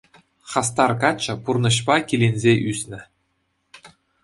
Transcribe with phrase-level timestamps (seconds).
[0.53, 2.99] Хастар каччӑ пурнӑҫпа киленсе ӳснӗ.